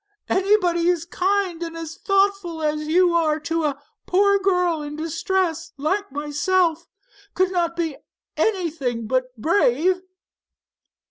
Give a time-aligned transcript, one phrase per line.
[0.29, 6.11] Anybody as kind and thoughtful as you are to a poor girl in distress like
[6.11, 6.87] myself,
[7.35, 7.97] could not be
[8.35, 10.01] anything but brave."